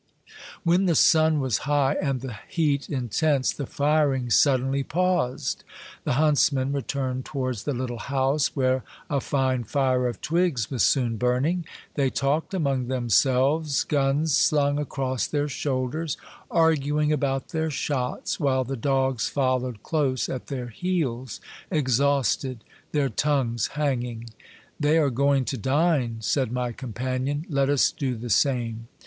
[0.63, 5.63] When the sun was high and the heat intense, the firing suddenly paused.
[6.05, 11.17] The huntsmen returned towards the Httle house, where a fine fire of twigs was soon
[11.17, 11.67] burning.
[11.93, 16.17] They talked among themselves, guns slung across their shoulders,
[16.49, 21.39] arguing about their shots, while the dogs followed close at their heels,
[21.69, 24.31] exhausted, their tongues hanging."
[24.79, 28.87] They are going to dine," said my companion;let us do the same."